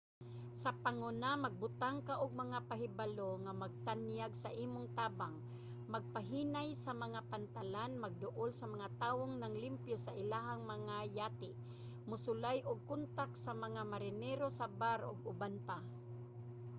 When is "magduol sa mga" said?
8.03-8.87